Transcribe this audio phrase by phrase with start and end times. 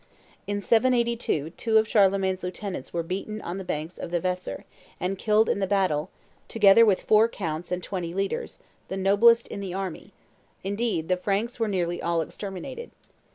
[0.47, 4.63] In 782 two of Charlemagne's lieutenants were beaten on the banks of the Weser,
[4.99, 6.09] and killed in the battle,
[6.47, 10.11] together with four counts and twenty leaders, the noblest in the army;
[10.63, 12.89] indeed the Franks were nearly all exterminated.